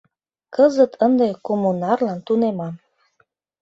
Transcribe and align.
Кызыт 0.55 0.93
ынде 1.05 1.29
«Коммунарлан» 1.45 2.19
тунемам. 2.27 2.73